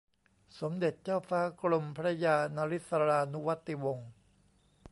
[0.59, 4.09] สมเด็จเจ้าฟ้ากรมพระยานริศรานุวัติวงศ์